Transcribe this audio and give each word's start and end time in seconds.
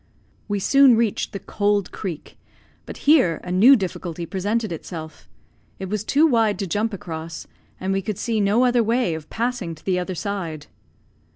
We 0.47 0.57
soon 0.59 0.97
reached 0.97 1.31
the 1.31 1.37
cold 1.37 1.91
creek; 1.91 2.35
but 2.87 2.97
here 3.05 3.39
a 3.43 3.51
new 3.51 3.75
difficulty 3.75 4.25
presented 4.25 4.71
itself. 4.71 5.29
It 5.77 5.89
was 5.89 6.03
too 6.03 6.25
wide 6.25 6.57
to 6.57 6.65
jump 6.65 6.91
across, 6.91 7.45
and 7.79 7.93
we 7.93 8.01
could 8.01 8.17
see 8.17 8.41
no 8.41 8.65
other 8.65 8.81
way 8.81 9.13
of 9.13 9.29
passing 9.29 9.75
to 9.75 9.85
the 9.85 9.99
other 9.99 10.15
side. 10.15 10.65